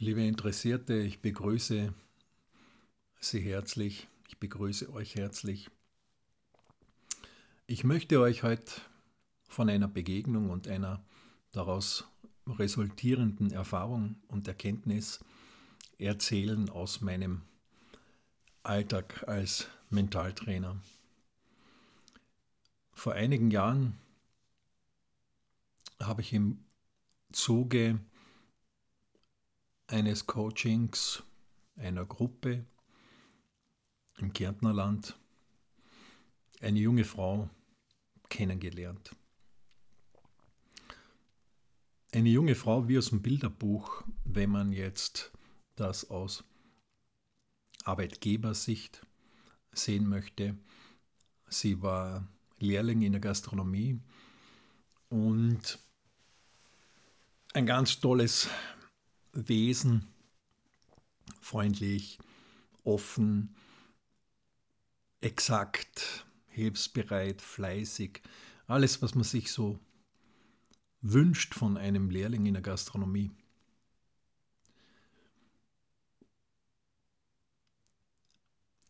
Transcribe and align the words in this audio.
Liebe 0.00 0.26
Interessierte, 0.26 0.94
ich 0.94 1.20
begrüße 1.20 1.94
Sie 3.20 3.40
herzlich, 3.40 4.08
ich 4.26 4.38
begrüße 4.38 4.92
euch 4.92 5.14
herzlich. 5.14 5.70
Ich 7.68 7.84
möchte 7.84 8.18
euch 8.18 8.42
heute 8.42 8.72
von 9.48 9.70
einer 9.70 9.86
Begegnung 9.86 10.50
und 10.50 10.66
einer 10.66 11.04
daraus 11.52 12.08
resultierenden 12.44 13.52
Erfahrung 13.52 14.16
und 14.26 14.48
Erkenntnis 14.48 15.20
erzählen 15.96 16.68
aus 16.70 17.00
meinem 17.00 17.42
Alltag 18.64 19.28
als 19.28 19.68
Mentaltrainer. 19.90 20.76
Vor 22.92 23.12
einigen 23.12 23.52
Jahren 23.52 23.96
habe 26.00 26.20
ich 26.20 26.32
im 26.32 26.58
Zuge 27.30 28.00
eines 29.86 30.26
Coachings 30.26 31.22
einer 31.76 32.04
Gruppe 32.04 32.64
im 34.18 34.32
Kärntnerland 34.32 35.18
eine 36.60 36.78
junge 36.78 37.04
Frau 37.04 37.50
kennengelernt. 38.28 39.14
Eine 42.12 42.28
junge 42.28 42.54
Frau 42.54 42.88
wie 42.88 42.96
aus 42.96 43.10
dem 43.10 43.22
Bilderbuch, 43.22 44.04
wenn 44.24 44.50
man 44.50 44.72
jetzt 44.72 45.32
das 45.74 46.08
aus 46.10 46.44
Arbeitgebersicht 47.84 49.04
sehen 49.72 50.08
möchte. 50.08 50.56
Sie 51.48 51.82
war 51.82 52.26
Lehrling 52.58 53.02
in 53.02 53.12
der 53.12 53.20
Gastronomie 53.20 54.00
und 55.08 55.78
ein 57.52 57.66
ganz 57.66 58.00
tolles 58.00 58.48
Wesen, 59.34 60.06
freundlich, 61.40 62.18
offen, 62.84 63.54
exakt, 65.20 66.24
hilfsbereit, 66.48 67.42
fleißig, 67.42 68.22
alles, 68.66 69.02
was 69.02 69.14
man 69.14 69.24
sich 69.24 69.50
so 69.50 69.78
wünscht 71.00 71.54
von 71.54 71.76
einem 71.76 72.10
Lehrling 72.10 72.46
in 72.46 72.54
der 72.54 72.62
Gastronomie. 72.62 73.30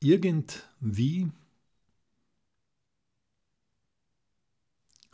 Irgendwie 0.00 1.32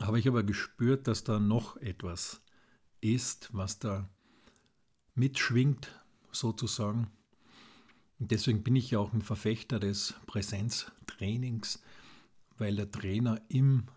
habe 0.01 0.19
ich 0.19 0.27
aber 0.27 0.43
gespürt, 0.43 1.07
dass 1.07 1.23
da 1.23 1.39
noch 1.39 1.77
etwas 1.77 2.41
ist, 2.99 3.49
was 3.53 3.79
da 3.79 4.09
mitschwingt, 5.15 5.91
sozusagen. 6.31 7.11
Und 8.19 8.31
deswegen 8.31 8.63
bin 8.63 8.75
ich 8.75 8.91
ja 8.91 8.99
auch 8.99 9.13
ein 9.13 9.21
Verfechter 9.21 9.79
des 9.79 10.13
Präsenztrainings, 10.27 11.81
weil 12.57 12.75
der 12.75 12.91
Trainer 12.91 13.41
im 13.49 13.87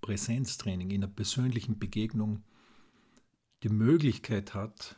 Präsenztraining, 0.00 0.90
in 0.90 1.02
der 1.02 1.08
persönlichen 1.08 1.78
Begegnung 1.78 2.42
die 3.62 3.68
Möglichkeit 3.68 4.54
hat, 4.54 4.96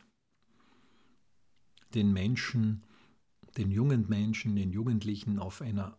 den 1.93 2.11
Menschen, 2.11 2.83
den 3.57 3.71
jungen 3.71 4.07
Menschen, 4.07 4.55
den 4.55 4.71
Jugendlichen 4.71 5.39
auf 5.39 5.61
einer 5.61 5.97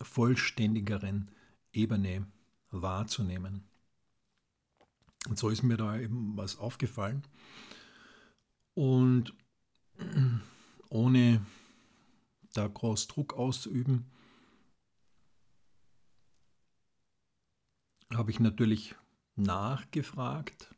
vollständigeren 0.00 1.30
Ebene 1.72 2.26
wahrzunehmen. 2.70 3.68
Und 5.28 5.38
so 5.38 5.48
ist 5.48 5.62
mir 5.62 5.76
da 5.76 5.98
eben 5.98 6.36
was 6.36 6.56
aufgefallen. 6.58 7.22
Und 8.74 9.34
ohne 10.88 11.44
da 12.52 12.68
groß 12.68 13.08
Druck 13.08 13.34
auszuüben, 13.34 14.06
habe 18.12 18.30
ich 18.30 18.38
natürlich 18.38 18.94
nachgefragt 19.36 20.74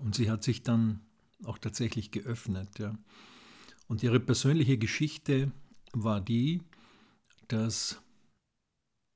und 0.00 0.14
sie 0.14 0.30
hat 0.30 0.42
sich 0.42 0.62
dann 0.62 1.00
auch 1.44 1.58
tatsächlich 1.58 2.10
geöffnet. 2.10 2.78
Ja. 2.78 2.96
Und 3.88 4.02
ihre 4.02 4.20
persönliche 4.20 4.78
Geschichte 4.78 5.52
war 5.92 6.20
die, 6.20 6.62
dass 7.48 8.00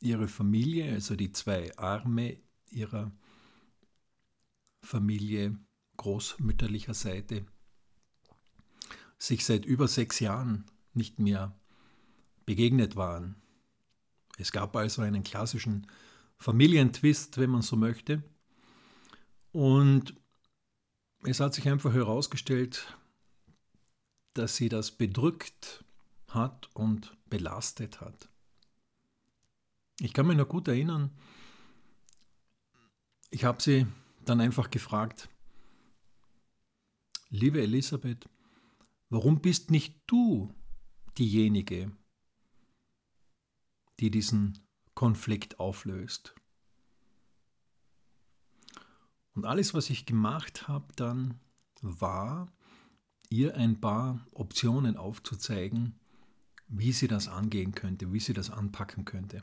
ihre 0.01 0.29
Familie, 0.29 0.93
also 0.93 1.17
die 1.17 1.33
zwei 1.33 1.77
Arme 1.79 2.39
ihrer 2.71 3.13
Familie 4.83 5.57
großmütterlicher 5.97 6.95
Seite, 6.95 7.47
sich 9.19 9.45
seit 9.45 9.65
über 9.65 9.89
sechs 9.89 10.21
Jahren 10.21 10.67
nicht 10.95 11.19
mehr 11.19 11.59
begegnet 12.45 12.97
waren. 12.97 13.37
Es 14.39 14.53
gab 14.53 14.75
also 14.77 15.03
einen 15.03 15.23
klassischen 15.23 15.87
Familientwist, 16.39 17.39
wenn 17.39 17.51
man 17.51 17.63
so 17.63 17.77
möchte. 17.77 18.23
Und 19.53 20.15
es 21.25 21.39
hat 21.39 21.55
sich 21.55 21.69
einfach 21.69 21.93
herausgestellt, 21.93 22.97
dass 24.35 24.57
sie 24.57 24.69
das 24.69 24.91
bedrückt 24.91 25.85
hat 26.29 26.69
und 26.75 27.17
belastet 27.29 28.01
hat. 28.01 28.29
Ich 30.01 30.13
kann 30.13 30.27
mich 30.27 30.37
noch 30.37 30.49
gut 30.49 30.67
erinnern, 30.69 31.11
ich 33.31 33.45
habe 33.45 33.63
sie 33.63 33.87
dann 34.25 34.41
einfach 34.41 34.71
gefragt, 34.71 35.29
liebe 37.29 37.63
Elisabeth, 37.63 38.29
warum 39.09 39.41
bist 39.41 39.71
nicht 39.71 40.01
du 40.07 40.55
diejenige, 41.19 41.93
die 44.01 44.11
diesen 44.11 44.59
Konflikt 44.95 45.61
auflöst? 45.61 46.35
Und 49.35 49.47
alles, 49.47 49.73
was 49.73 49.89
ich 49.91 50.05
gemacht 50.05 50.69
habe 50.69 50.93
dann, 50.97 51.41
war, 51.81 52.53
ihr 53.31 53.57
ein 53.57 53.81
paar 53.81 54.27
Optionen 54.33 54.97
aufzuzeigen, 54.97 55.99
wie 56.69 56.93
sie 56.93 57.09
das 57.09 57.29
angehen 57.29 57.75
könnte, 57.75 58.13
wie 58.13 58.21
sie 58.21 58.35
das 58.35 58.51
anpacken 58.51 59.05
könnte 59.05 59.43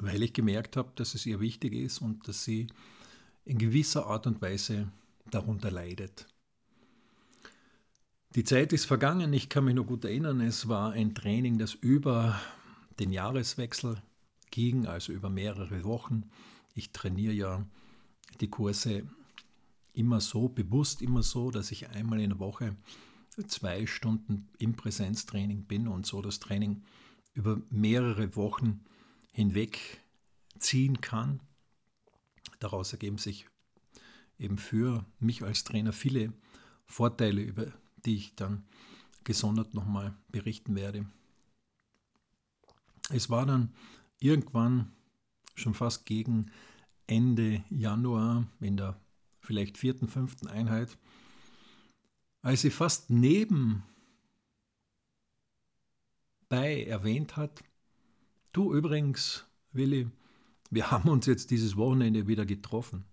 weil 0.00 0.22
ich 0.22 0.32
gemerkt 0.32 0.76
habe, 0.76 0.92
dass 0.96 1.14
es 1.14 1.26
ihr 1.26 1.40
wichtig 1.40 1.74
ist 1.74 2.00
und 2.00 2.26
dass 2.26 2.44
sie 2.44 2.66
in 3.44 3.58
gewisser 3.58 4.06
Art 4.06 4.26
und 4.26 4.40
Weise 4.42 4.90
darunter 5.30 5.70
leidet. 5.70 6.26
Die 8.34 8.44
Zeit 8.44 8.72
ist 8.72 8.86
vergangen, 8.86 9.32
ich 9.32 9.48
kann 9.48 9.64
mich 9.64 9.74
noch 9.74 9.86
gut 9.86 10.04
erinnern, 10.04 10.40
es 10.40 10.68
war 10.68 10.92
ein 10.92 11.14
Training, 11.14 11.58
das 11.58 11.74
über 11.74 12.40
den 12.98 13.12
Jahreswechsel 13.12 14.00
ging, 14.50 14.86
also 14.86 15.12
über 15.12 15.30
mehrere 15.30 15.84
Wochen. 15.84 16.30
Ich 16.74 16.92
trainiere 16.92 17.34
ja 17.34 17.66
die 18.40 18.48
Kurse 18.48 19.02
immer 19.92 20.20
so, 20.20 20.48
bewusst 20.48 21.02
immer 21.02 21.22
so, 21.22 21.50
dass 21.50 21.72
ich 21.72 21.90
einmal 21.90 22.20
in 22.20 22.30
der 22.30 22.38
Woche 22.38 22.76
zwei 23.46 23.86
Stunden 23.86 24.48
im 24.58 24.74
Präsenztraining 24.74 25.64
bin 25.64 25.88
und 25.88 26.06
so 26.06 26.22
das 26.22 26.40
Training 26.40 26.82
über 27.34 27.60
mehrere 27.70 28.36
Wochen 28.36 28.80
hinweg 29.30 30.00
ziehen 30.58 31.00
kann. 31.00 31.40
Daraus 32.58 32.92
ergeben 32.92 33.18
sich 33.18 33.46
eben 34.38 34.58
für 34.58 35.04
mich 35.18 35.42
als 35.42 35.64
Trainer 35.64 35.92
viele 35.92 36.32
Vorteile, 36.86 37.42
über 37.42 37.72
die 38.04 38.16
ich 38.16 38.34
dann 38.34 38.64
gesondert 39.24 39.74
nochmal 39.74 40.16
berichten 40.28 40.74
werde. 40.74 41.06
Es 43.10 43.28
war 43.28 43.46
dann 43.46 43.74
irgendwann 44.18 44.92
schon 45.54 45.74
fast 45.74 46.06
gegen 46.06 46.50
Ende 47.06 47.64
Januar 47.70 48.46
in 48.60 48.76
der 48.76 49.00
vielleicht 49.40 49.78
vierten, 49.78 50.08
fünften 50.08 50.46
Einheit, 50.48 50.96
als 52.42 52.62
sie 52.62 52.70
fast 52.70 53.10
nebenbei 53.10 53.82
erwähnt 56.48 57.36
hat, 57.36 57.62
Du 58.52 58.74
übrigens, 58.74 59.46
Willi, 59.72 60.10
wir 60.70 60.90
haben 60.90 61.08
uns 61.08 61.26
jetzt 61.26 61.50
dieses 61.50 61.76
Wochenende 61.76 62.26
wieder 62.26 62.44
getroffen. 62.44 63.04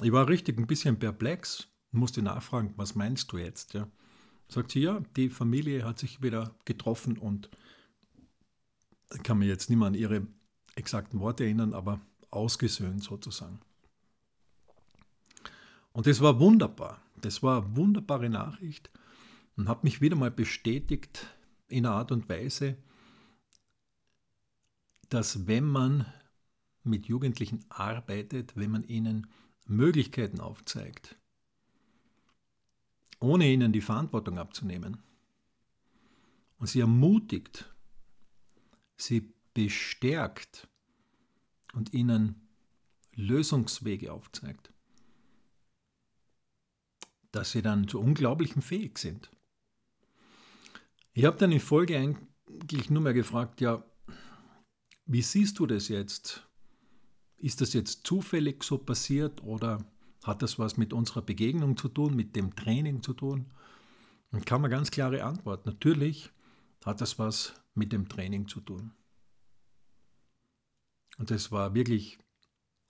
Ich 0.00 0.12
war 0.12 0.28
richtig 0.28 0.58
ein 0.58 0.66
bisschen 0.66 0.98
perplex, 0.98 1.68
musste 1.90 2.22
nachfragen, 2.22 2.72
was 2.76 2.94
meinst 2.94 3.30
du 3.32 3.38
jetzt? 3.38 3.74
Ja. 3.74 3.88
Sagt 4.48 4.70
sie, 4.70 4.80
ja, 4.80 5.00
die 5.16 5.28
Familie 5.28 5.84
hat 5.84 5.98
sich 5.98 6.22
wieder 6.22 6.54
getroffen 6.64 7.18
und 7.18 7.50
kann 9.22 9.38
mich 9.38 9.48
jetzt 9.48 9.68
nicht 9.68 9.78
mehr 9.78 9.88
an 9.88 9.94
ihre 9.94 10.26
exakten 10.74 11.20
Worte 11.20 11.44
erinnern, 11.44 11.74
aber 11.74 12.00
ausgesöhnt 12.30 13.02
sozusagen. 13.02 13.60
Und 15.92 16.06
das 16.06 16.22
war 16.22 16.40
wunderbar. 16.40 17.02
Das 17.20 17.42
war 17.42 17.62
eine 17.62 17.76
wunderbare 17.76 18.30
Nachricht 18.30 18.90
und 19.56 19.68
hat 19.68 19.84
mich 19.84 20.00
wieder 20.00 20.16
mal 20.16 20.30
bestätigt 20.30 21.26
in 21.68 21.84
einer 21.84 21.94
Art 21.94 22.10
und 22.10 22.28
Weise, 22.30 22.78
dass 25.12 25.46
wenn 25.46 25.64
man 25.64 26.06
mit 26.84 27.06
Jugendlichen 27.06 27.64
arbeitet, 27.68 28.56
wenn 28.56 28.70
man 28.70 28.84
ihnen 28.84 29.26
Möglichkeiten 29.66 30.40
aufzeigt, 30.40 31.16
ohne 33.20 33.52
ihnen 33.52 33.72
die 33.72 33.82
Verantwortung 33.82 34.38
abzunehmen 34.38 35.02
und 36.58 36.66
sie 36.66 36.80
ermutigt, 36.80 37.70
sie 38.96 39.32
bestärkt 39.52 40.66
und 41.74 41.92
ihnen 41.92 42.48
Lösungswege 43.14 44.12
aufzeigt, 44.12 44.72
dass 47.32 47.52
sie 47.52 47.60
dann 47.60 47.86
zu 47.86 48.00
unglaublichen 48.00 48.62
fähig 48.62 48.98
sind. 48.98 49.30
Ich 51.12 51.26
habe 51.26 51.36
dann 51.36 51.52
in 51.52 51.60
Folge 51.60 51.98
eigentlich 51.98 52.88
nur 52.88 53.02
mehr 53.02 53.12
gefragt, 53.12 53.60
ja, 53.60 53.84
wie 55.06 55.22
siehst 55.22 55.58
du 55.58 55.66
das 55.66 55.88
jetzt? 55.88 56.46
Ist 57.36 57.60
das 57.60 57.72
jetzt 57.72 58.06
zufällig 58.06 58.62
so 58.62 58.78
passiert 58.78 59.42
oder 59.42 59.84
hat 60.22 60.42
das 60.42 60.58
was 60.58 60.76
mit 60.76 60.92
unserer 60.92 61.22
Begegnung 61.22 61.76
zu 61.76 61.88
tun, 61.88 62.14
mit 62.14 62.36
dem 62.36 62.54
Training 62.54 63.02
zu 63.02 63.12
tun? 63.12 63.52
Und 64.30 64.46
kam 64.46 64.64
eine 64.64 64.70
ganz 64.70 64.90
klare 64.90 65.24
Antwort. 65.24 65.66
Natürlich 65.66 66.30
hat 66.84 67.00
das 67.00 67.18
was 67.18 67.54
mit 67.74 67.92
dem 67.92 68.08
Training 68.08 68.48
zu 68.48 68.60
tun. 68.60 68.92
Und 71.18 71.30
das 71.30 71.52
war 71.52 71.74
wirklich 71.74 72.18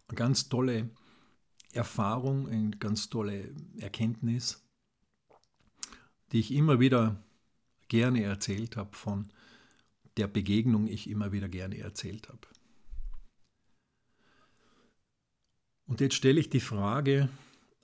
eine 0.08 0.16
ganz 0.16 0.48
tolle 0.48 0.90
Erfahrung, 1.72 2.48
eine 2.48 2.76
ganz 2.76 3.08
tolle 3.08 3.54
Erkenntnis, 3.78 4.62
die 6.30 6.40
ich 6.40 6.52
immer 6.52 6.78
wieder 6.80 7.22
gerne 7.88 8.22
erzählt 8.22 8.76
habe, 8.76 8.96
von 8.96 9.32
der 10.16 10.28
Begegnung 10.28 10.86
ich 10.86 11.08
immer 11.08 11.32
wieder 11.32 11.48
gerne 11.48 11.78
erzählt 11.78 12.28
habe. 12.28 12.46
Und 15.86 16.00
jetzt 16.00 16.14
stelle 16.14 16.40
ich 16.40 16.48
die 16.48 16.60
Frage 16.60 17.28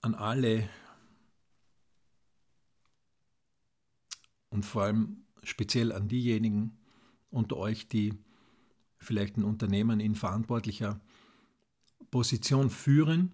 an 0.00 0.14
alle 0.14 0.68
und 4.50 4.64
vor 4.64 4.84
allem 4.84 5.24
speziell 5.42 5.92
an 5.92 6.08
diejenigen 6.08 6.78
unter 7.30 7.56
euch, 7.56 7.88
die 7.88 8.14
vielleicht 8.98 9.36
ein 9.36 9.44
Unternehmen 9.44 10.00
in 10.00 10.14
verantwortlicher 10.14 11.00
Position 12.10 12.70
führen. 12.70 13.32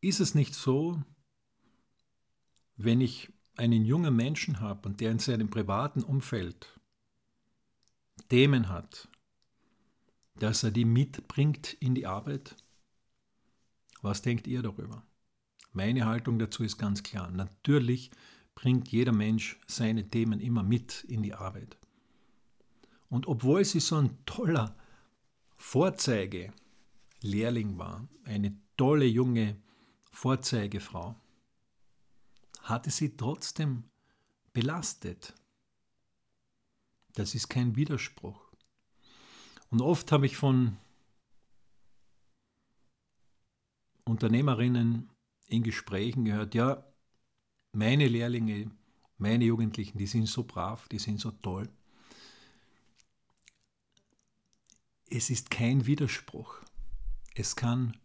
Ist 0.00 0.20
es 0.20 0.34
nicht 0.34 0.54
so, 0.54 1.02
wenn 2.76 3.00
ich 3.00 3.32
einen 3.58 3.84
jungen 3.84 4.14
Menschen 4.14 4.60
habe 4.60 4.88
und 4.88 5.00
der 5.00 5.10
in 5.10 5.18
seinem 5.18 5.50
privaten 5.50 6.02
Umfeld 6.02 6.78
Themen 8.28 8.68
hat, 8.68 9.08
dass 10.36 10.62
er 10.62 10.70
die 10.70 10.84
mitbringt 10.84 11.76
in 11.80 11.94
die 11.94 12.06
Arbeit? 12.06 12.54
Was 14.02 14.22
denkt 14.22 14.46
ihr 14.46 14.62
darüber? 14.62 15.02
Meine 15.72 16.06
Haltung 16.06 16.38
dazu 16.38 16.62
ist 16.62 16.78
ganz 16.78 17.02
klar. 17.02 17.30
Natürlich 17.30 18.10
bringt 18.54 18.88
jeder 18.88 19.12
Mensch 19.12 19.58
seine 19.66 20.08
Themen 20.08 20.40
immer 20.40 20.62
mit 20.62 21.04
in 21.04 21.22
die 21.22 21.34
Arbeit. 21.34 21.76
Und 23.08 23.26
obwohl 23.26 23.64
sie 23.64 23.80
so 23.80 23.96
ein 23.96 24.18
toller 24.26 24.76
Vorzeige-Lehrling 25.56 27.78
war, 27.78 28.06
eine 28.24 28.54
tolle 28.76 29.06
junge 29.06 29.56
Vorzeigefrau, 30.10 31.16
hatte 32.68 32.90
sie 32.90 33.16
trotzdem 33.16 33.84
belastet. 34.52 35.34
Das 37.14 37.34
ist 37.34 37.48
kein 37.48 37.76
Widerspruch. 37.76 38.52
Und 39.70 39.80
oft 39.80 40.12
habe 40.12 40.26
ich 40.26 40.36
von 40.36 40.76
Unternehmerinnen 44.04 45.10
in 45.46 45.62
Gesprächen 45.62 46.24
gehört, 46.24 46.54
ja, 46.54 46.84
meine 47.72 48.08
Lehrlinge, 48.08 48.70
meine 49.18 49.44
Jugendlichen, 49.44 49.98
die 49.98 50.06
sind 50.06 50.26
so 50.26 50.44
brav, 50.44 50.88
die 50.88 50.98
sind 50.98 51.20
so 51.20 51.30
toll. 51.30 51.68
Es 55.10 55.30
ist 55.30 55.50
kein 55.50 55.86
Widerspruch. 55.86 56.60
Es 57.34 57.56
kann 57.56 57.96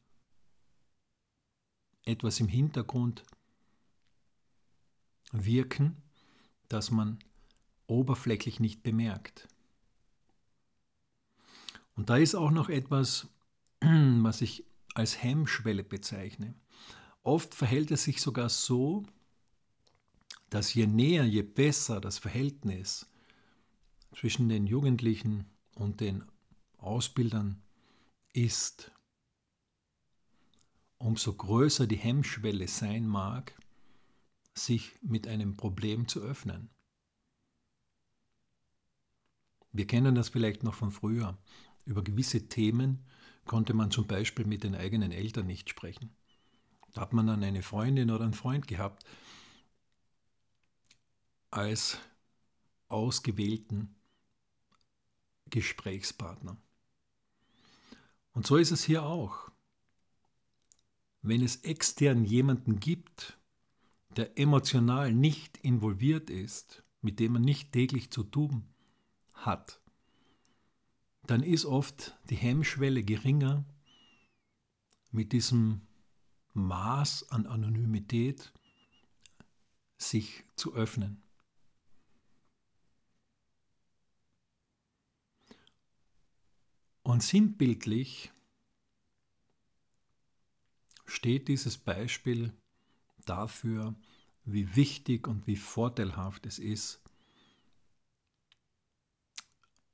etwas 2.05 2.39
im 2.39 2.47
Hintergrund 2.47 3.23
wirken, 5.33 5.97
das 6.69 6.91
man 6.91 7.19
oberflächlich 7.87 8.59
nicht 8.59 8.83
bemerkt. 8.83 9.47
Und 11.95 12.09
da 12.09 12.17
ist 12.17 12.35
auch 12.35 12.51
noch 12.51 12.69
etwas, 12.69 13.27
was 13.81 14.41
ich 14.41 14.65
als 14.95 15.21
Hemmschwelle 15.21 15.83
bezeichne. 15.83 16.53
Oft 17.23 17.55
verhält 17.55 17.91
es 17.91 18.03
sich 18.03 18.21
sogar 18.21 18.49
so, 18.49 19.03
dass 20.49 20.73
je 20.73 20.87
näher, 20.87 21.25
je 21.25 21.41
besser 21.41 21.99
das 21.99 22.19
Verhältnis 22.19 23.09
zwischen 24.15 24.49
den 24.49 24.67
Jugendlichen 24.67 25.45
und 25.75 25.99
den 25.99 26.23
Ausbildern 26.77 27.61
ist, 28.33 28.91
umso 30.97 31.33
größer 31.33 31.87
die 31.87 31.97
Hemmschwelle 31.97 32.67
sein 32.67 33.07
mag, 33.07 33.55
sich 34.55 34.97
mit 35.01 35.27
einem 35.27 35.57
Problem 35.57 36.07
zu 36.07 36.21
öffnen. 36.21 36.69
Wir 39.71 39.87
kennen 39.87 40.15
das 40.15 40.29
vielleicht 40.29 40.63
noch 40.63 40.75
von 40.75 40.91
früher. 40.91 41.37
Über 41.85 42.03
gewisse 42.03 42.47
Themen 42.47 43.05
konnte 43.45 43.73
man 43.73 43.91
zum 43.91 44.07
Beispiel 44.07 44.45
mit 44.45 44.63
den 44.63 44.75
eigenen 44.75 45.11
Eltern 45.11 45.47
nicht 45.47 45.69
sprechen. 45.69 46.15
Da 46.93 47.01
hat 47.01 47.13
man 47.13 47.25
dann 47.27 47.43
eine 47.43 47.63
Freundin 47.63 48.11
oder 48.11 48.23
einen 48.23 48.33
Freund 48.33 48.67
gehabt 48.67 49.03
als 51.49 51.97
ausgewählten 52.87 53.95
Gesprächspartner. 55.49 56.57
Und 58.33 58.47
so 58.47 58.57
ist 58.57 58.71
es 58.71 58.83
hier 58.83 59.03
auch. 59.03 59.51
Wenn 61.21 61.41
es 61.41 61.57
extern 61.57 62.25
jemanden 62.25 62.79
gibt, 62.79 63.37
der 64.13 64.37
emotional 64.37 65.13
nicht 65.13 65.57
involviert 65.57 66.29
ist, 66.29 66.83
mit 67.01 67.19
dem 67.19 67.33
man 67.33 67.41
nicht 67.41 67.71
täglich 67.71 68.11
zu 68.11 68.23
tun 68.23 68.63
hat, 69.33 69.81
dann 71.25 71.43
ist 71.43 71.65
oft 71.65 72.17
die 72.29 72.35
Hemmschwelle 72.35 73.03
geringer, 73.03 73.65
mit 75.11 75.31
diesem 75.31 75.81
Maß 76.53 77.29
an 77.29 77.45
Anonymität 77.45 78.51
sich 79.97 80.43
zu 80.55 80.73
öffnen. 80.73 81.21
Und 87.03 87.21
sinnbildlich 87.21 88.31
steht 91.05 91.47
dieses 91.47 91.77
Beispiel 91.77 92.53
dafür, 93.25 93.95
wie 94.45 94.75
wichtig 94.75 95.27
und 95.27 95.47
wie 95.47 95.55
vorteilhaft 95.55 96.45
es 96.45 96.59
ist, 96.59 97.01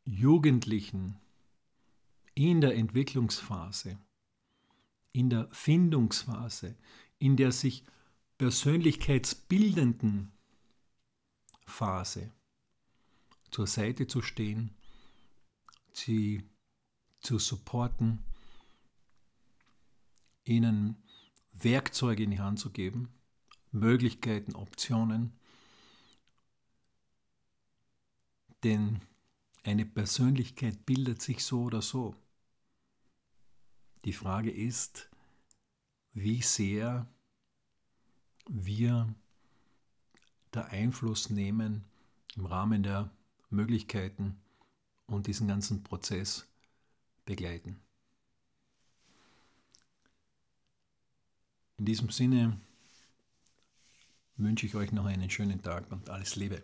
Jugendlichen 0.06 1.20
in 2.34 2.62
der 2.62 2.76
Entwicklungsphase, 2.76 4.00
in 5.12 5.30
der 5.30 5.48
Findungsphase, 5.52 6.76
in 7.20 7.38
der 7.38 7.52
sich 7.52 7.84
persönlichkeitsbildenden 8.38 10.32
Phase 11.66 12.32
zur 13.52 13.68
Seite 13.68 14.08
zu 14.08 14.22
stehen, 14.22 14.76
sie 15.92 16.50
zu 17.20 17.38
supporten, 17.38 18.24
ihnen 20.46 20.96
Werkzeuge 21.54 22.24
in 22.24 22.32
die 22.32 22.40
Hand 22.40 22.60
zu 22.60 22.72
geben, 22.72 23.10
Möglichkeiten, 23.72 24.56
Optionen, 24.56 25.34
denn 28.64 29.02
eine 29.64 29.86
Persönlichkeit 29.86 30.86
bildet 30.86 31.22
sich 31.22 31.44
so 31.44 31.64
oder 31.64 31.82
so. 31.82 32.16
Die 34.06 34.14
Frage 34.14 34.52
ist, 34.52 35.10
wie 36.14 36.42
sehr 36.42 37.08
wir 38.50 39.14
da 40.52 40.64
Einfluss 40.64 41.30
nehmen 41.30 41.86
im 42.36 42.46
Rahmen 42.46 42.84
der 42.84 43.12
Möglichkeiten 43.50 44.42
und 45.06 45.28
diesen 45.28 45.48
ganzen 45.48 45.84
Prozess 45.84 46.48
begleiten. 47.26 47.80
In 51.78 51.86
diesem 51.86 52.10
Sinne 52.10 52.60
wünsche 54.40 54.66
ich 54.66 54.76
euch 54.76 54.92
noch 54.92 55.06
einen 55.06 55.30
schönen 55.30 55.62
Tag 55.62 55.92
und 55.92 56.10
alles 56.10 56.36
Liebe. 56.36 56.64